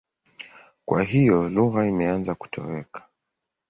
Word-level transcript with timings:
Kwa 0.85 1.03
hiyo 1.03 1.49
lugha 1.49 1.85
imeanza 1.87 2.35
kutoweka. 2.35 3.03